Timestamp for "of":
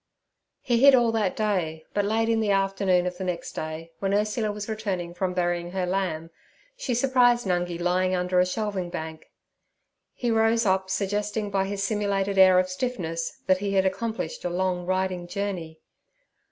3.05-3.19, 12.57-12.67